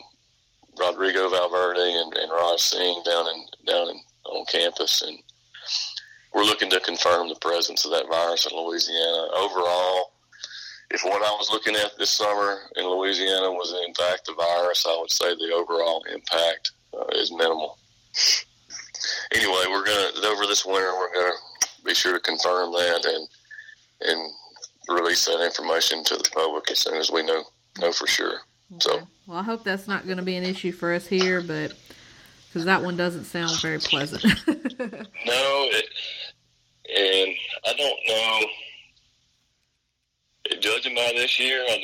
Rodrigo 0.79 1.29
Valverde 1.29 1.93
and, 1.93 2.13
and 2.17 2.31
Raj 2.31 2.60
Singh 2.60 3.01
down 3.05 3.25
in 3.27 3.46
down 3.65 3.89
in, 3.89 4.00
on 4.25 4.46
campus, 4.46 5.01
and 5.01 5.17
we're 6.34 6.43
looking 6.43 6.69
to 6.69 6.79
confirm 6.81 7.29
the 7.29 7.39
presence 7.41 7.86
of 7.86 7.91
that 7.91 8.07
virus 8.10 8.46
in 8.46 8.57
Louisiana. 8.57 9.27
Overall, 9.36 10.12
if 10.91 11.03
what 11.03 11.24
I 11.24 11.31
was 11.31 11.50
looking 11.51 11.75
at 11.75 11.98
this 11.98 12.12
summer 12.12 12.60
in 12.75 12.86
Louisiana 12.86 13.51
was 13.51 13.74
in 13.86 13.93
fact 13.93 14.25
the 14.25 14.34
virus, 14.34 14.86
I 14.88 14.98
would 15.00 15.12
say 15.12 15.36
the 15.36 15.53
overall 15.53 16.03
impact 16.13 16.72
uh, 16.93 17.05
is 17.13 17.31
minimal. 17.31 17.77
Anyway, 19.34 19.63
we're 19.69 19.86
gonna 19.86 20.27
over 20.27 20.46
this 20.46 20.65
winter 20.65 20.93
we're 20.93 21.13
gonna 21.13 21.34
be 21.86 21.93
sure 21.93 22.13
to 22.13 22.19
confirm 22.19 22.72
that 22.72 23.05
and 23.05 23.27
and 24.01 24.34
release 24.89 25.25
that 25.25 25.43
information 25.43 26.03
to 26.03 26.15
the 26.15 26.29
public 26.34 26.69
as 26.72 26.79
soon 26.79 26.96
as 26.96 27.12
we 27.12 27.24
know 27.24 27.43
know 27.79 27.91
for 27.91 28.07
sure. 28.07 28.41
Okay. 28.76 28.80
So 29.00 29.08
Well, 29.28 29.38
I 29.38 29.44
hope 29.44 29.64
that's 29.64 29.88
not 29.88 30.06
going 30.06 30.18
to 30.18 30.24
be 30.24 30.36
an 30.36 30.44
issue 30.44 30.72
for 30.72 30.94
us 30.94 31.08
here, 31.08 31.42
but 31.42 31.74
because 32.48 32.66
that 32.66 32.84
one 32.84 32.98
doesn't 32.98 33.26
sound 33.26 33.60
very 33.62 33.80
pleasant. 33.80 34.24
No, 34.80 35.68
it, 35.72 35.86
and 36.96 37.36
I 37.66 37.74
don't 37.78 38.00
know. 38.08 38.48
Judging 40.62 40.96
by 40.96 41.12
this 41.16 41.40
year, 41.40 41.62
I, 41.68 41.84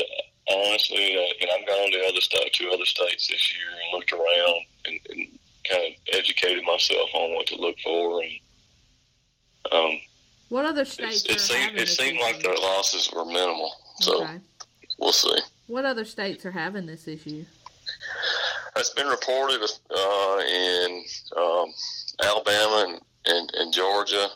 honestly, 0.53 1.17
uh, 1.17 1.33
and 1.41 1.49
I've 1.53 1.67
gone 1.67 1.91
to 1.91 2.05
other 2.07 2.21
states, 2.21 2.57
to 2.59 2.69
other 2.71 2.85
states 2.85 3.27
this 3.27 3.53
year, 3.53 3.67
and 3.69 3.93
looked 3.99 4.13
around 4.13 4.61
and, 4.85 4.99
and 5.09 5.27
kind 5.69 5.83
of 5.93 5.93
educated 6.17 6.63
myself 6.63 7.09
on 7.13 7.35
what 7.35 7.47
to 7.47 7.55
look 7.57 7.75
for, 7.83 8.21
and 8.21 8.31
um, 9.73 9.99
what 10.49 10.63
other 10.65 10.81
it, 10.83 10.87
states 10.87 11.25
it 11.25 11.35
are 11.35 11.39
seemed 11.39 11.77
it 11.77 11.87
seemed 11.89 12.19
like 12.19 12.35
issue? 12.37 12.53
the 12.53 12.59
losses 12.61 13.11
were 13.13 13.25
minimal. 13.25 13.73
So 13.99 14.23
Okay. 14.23 14.39
we'll 14.99 15.11
see. 15.11 15.37
What 15.67 15.85
other 15.85 16.05
states 16.05 16.45
are 16.45 16.51
having 16.51 16.85
this 16.85 17.07
issue? 17.07 17.45
It's 18.75 18.89
been 18.89 19.07
reported 19.07 19.61
uh, 19.61 20.39
in 20.39 21.03
um, 21.37 21.73
Alabama 22.23 22.85
and, 22.87 23.01
and, 23.25 23.51
and 23.55 23.73
Georgia. 23.73 24.27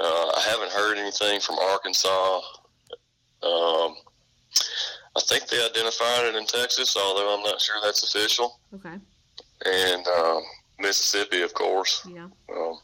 Uh, 0.00 0.04
I 0.04 0.44
haven't 0.48 0.70
heard 0.70 0.96
anything 0.96 1.40
from 1.40 1.58
Arkansas. 1.58 2.40
Um, 3.42 3.96
I 5.16 5.20
think 5.22 5.48
they 5.48 5.64
identified 5.64 6.26
it 6.26 6.36
in 6.36 6.46
Texas, 6.46 6.96
although 6.96 7.36
I'm 7.36 7.42
not 7.42 7.60
sure 7.60 7.76
that's 7.82 8.04
official. 8.04 8.60
Okay. 8.74 8.94
And 9.66 10.06
um, 10.06 10.42
Mississippi, 10.78 11.42
of 11.42 11.52
course. 11.54 12.06
Yeah. 12.08 12.28
Um, 12.54 12.78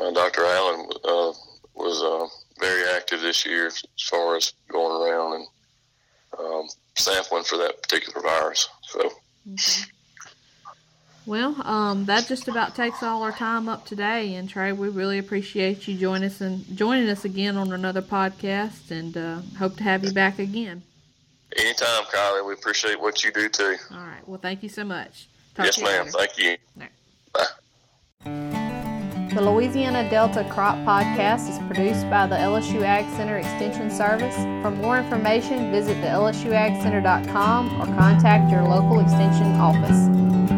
uh, 0.00 0.10
Dr. 0.12 0.44
Allen 0.44 0.88
uh, 1.04 1.32
was 1.74 2.02
uh, 2.02 2.26
very 2.60 2.88
active 2.96 3.20
this 3.20 3.44
year 3.44 3.66
as 3.66 3.82
far 4.08 4.36
as 4.36 4.52
going 4.68 5.10
around 5.10 5.34
and 5.34 5.46
um, 6.38 6.68
sampling 6.94 7.44
for 7.44 7.58
that 7.58 7.82
particular 7.82 8.20
virus. 8.22 8.68
So, 8.82 9.10
Okay. 9.52 9.82
Well, 11.24 11.60
um, 11.66 12.06
that 12.06 12.26
just 12.26 12.48
about 12.48 12.74
takes 12.74 13.02
all 13.02 13.22
our 13.22 13.32
time 13.32 13.68
up 13.68 13.86
today. 13.86 14.34
And 14.34 14.48
Trey, 14.48 14.72
we 14.72 14.88
really 14.88 15.18
appreciate 15.18 15.86
you 15.86 15.96
joining 15.96 16.24
us 16.24 16.40
and 16.40 16.64
joining 16.76 17.08
us 17.08 17.24
again 17.24 17.56
on 17.56 17.72
another 17.72 18.02
podcast, 18.02 18.90
and 18.90 19.16
uh, 19.16 19.40
hope 19.58 19.76
to 19.76 19.84
have 19.84 20.02
you 20.04 20.12
back 20.12 20.40
again. 20.40 20.82
anytime, 21.56 22.04
Kylie, 22.04 22.44
we 22.44 22.54
appreciate 22.54 23.00
what 23.00 23.22
you 23.22 23.30
do 23.30 23.48
too. 23.48 23.76
All 23.92 23.98
right. 23.98 24.26
Well, 24.26 24.40
thank 24.40 24.62
you 24.64 24.68
so 24.68 24.84
much. 24.84 25.28
Talk 25.54 25.66
yes, 25.66 25.76
to 25.76 25.80
you 25.82 25.86
ma'am. 25.86 26.06
later. 26.06 26.58
Thank 28.26 28.48
you. 28.48 28.61
The 29.34 29.40
Louisiana 29.40 30.10
Delta 30.10 30.44
Crop 30.44 30.76
Podcast 30.80 31.48
is 31.48 31.58
produced 31.60 32.10
by 32.10 32.26
the 32.26 32.34
LSU 32.36 32.82
Ag 32.82 33.08
Center 33.16 33.38
Extension 33.38 33.90
Service. 33.90 34.36
For 34.60 34.70
more 34.70 34.98
information, 34.98 35.70
visit 35.72 35.94
the 36.02 36.08
lsuagcenter.com 36.08 37.80
or 37.80 37.86
contact 37.96 38.50
your 38.50 38.62
local 38.62 39.00
extension 39.00 39.54
office. 39.58 40.51